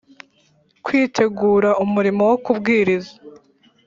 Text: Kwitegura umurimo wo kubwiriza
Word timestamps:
Kwitegura 0.85 1.69
umurimo 1.83 2.23
wo 2.29 2.37
kubwiriza 2.45 3.13